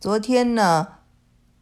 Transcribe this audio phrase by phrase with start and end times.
[0.00, 0.86] 昨天呢，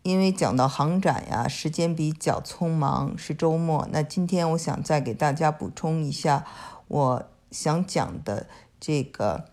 [0.03, 3.89] 因为讲到航展呀，时间比较匆忙，是周末。
[3.91, 6.45] 那今天我想再给大家补充一下，
[6.89, 8.47] 我想讲的
[8.79, 9.47] 这个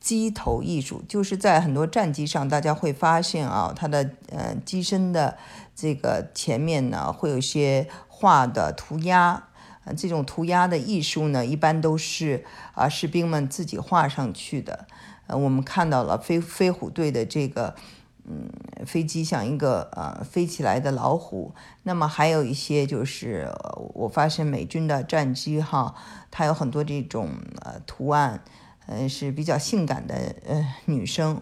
[0.00, 5.36] 机头艺术，就是在很多战机上，大家会发现啊，它的呃机身的
[5.76, 9.48] 这个前面呢，会有一些画的涂鸦。
[9.84, 14.86] 呃，这种涂鸦的艺术呢，一般都是啊士兵们自己画上去的。
[15.36, 17.74] 我们看到了飞飞虎队的这个，
[18.24, 18.50] 嗯，
[18.86, 21.54] 飞机像一个呃飞起来的老虎。
[21.82, 23.50] 那么还有一些就是
[23.94, 25.94] 我发现美军的战机哈，
[26.30, 28.42] 它有很多这种呃图案，
[28.86, 31.40] 呃是比较性感的呃女生，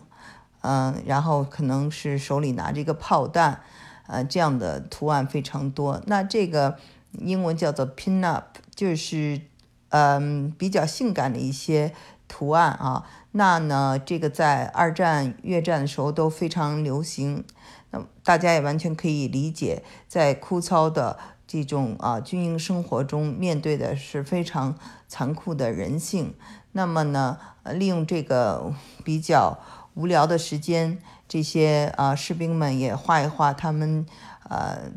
[0.63, 3.61] 嗯，然后可能是手里拿着一个炮弹，
[4.07, 6.03] 呃这样的图案非常多。
[6.07, 6.79] 那这个。
[7.19, 9.41] 英文叫做 pin up，就是
[9.89, 11.93] 嗯比较性感的一些
[12.31, 13.05] 图案啊。
[13.33, 17.45] 那呢，这个在二战、越战的时候都非常流行。
[17.91, 24.77] 那大家也完全可以理解，在枯燥的这种啊军营生活中，面对的是非常
[25.09, 26.35] 残酷的人性。
[26.73, 28.73] 那么呢，利用这个
[29.05, 29.59] 比较
[29.95, 34.07] 无聊的时间，这些啊士兵们也画一画他们
[34.49, 34.93] 呃。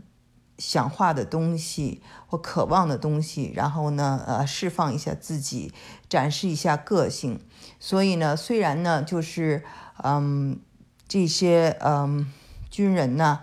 [0.57, 5.73] 想画的东西或渴望的东西，然后呢，呃，释放一下自己，
[6.07, 7.39] 展示一下个性。
[7.79, 9.63] 所以呢，虽然呢，就是，
[10.03, 10.59] 嗯，
[11.07, 12.31] 这些嗯
[12.69, 13.39] 军人呢，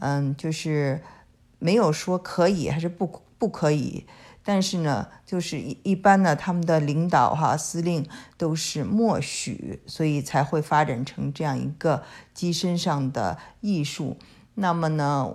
[0.00, 1.02] 嗯，就是
[1.58, 4.06] 没有说可以还是不不可以，
[4.42, 8.06] 但是呢，就是一一般呢，他们的领导哈司令
[8.36, 14.16] 都是默许，所以才会发展成这样一个机身上的艺术。
[14.54, 15.34] 那么呢？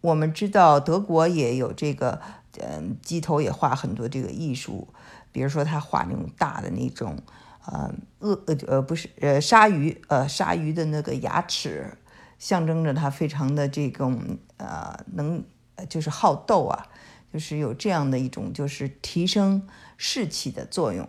[0.00, 2.20] 我们知道德国也有这个，
[2.58, 4.88] 嗯，机头也画很多这个艺术，
[5.30, 7.18] 比如说他画那种大的那种，
[7.66, 11.98] 呃，鳄呃呃不是呃鲨鱼，呃鲨鱼的那个牙齿，
[12.38, 15.44] 象征着它非常的这种呃能
[15.88, 16.86] 就是好斗啊，
[17.32, 19.66] 就是有这样的一种就是提升
[19.98, 21.06] 士气的作用。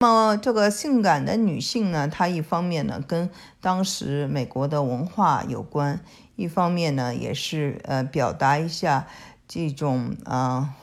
[0.00, 3.28] 那么这个性感的女性呢，她一方面呢跟
[3.60, 6.00] 当时美国的文化有关。
[6.36, 9.08] 一方面呢，也是呃表达一下
[9.48, 10.76] 这种啊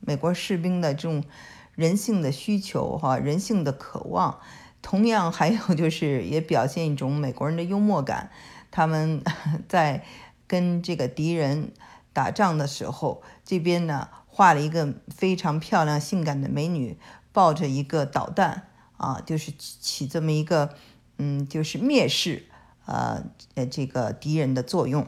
[0.00, 1.22] 美国士兵的这种
[1.74, 4.40] 人性的需求哈，人性的渴望。
[4.80, 8.30] 同样还有就是也表现一种美国人的幽默感。
[8.70, 9.22] 他们
[9.68, 10.02] 在
[10.46, 11.70] 跟这个敌人
[12.14, 16.96] 打仗的时候，这边呢画了一个非常漂亮性感的美女
[17.34, 20.74] 抱着一个导弹啊，就是起这么一个
[21.18, 22.46] 嗯，就是蔑视。
[22.86, 23.24] 呃，
[23.54, 25.06] 呃，这个敌人的作用。